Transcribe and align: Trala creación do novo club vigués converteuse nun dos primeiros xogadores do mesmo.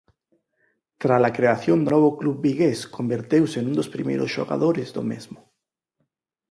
Trala 1.03 1.31
creación 1.37 1.79
do 1.83 1.89
novo 1.93 2.09
club 2.19 2.37
vigués 2.45 2.79
converteuse 2.97 3.59
nun 3.61 3.75
dos 3.79 3.91
primeiros 3.95 4.33
xogadores 4.35 4.87
do 4.95 5.03
mesmo. 5.11 5.39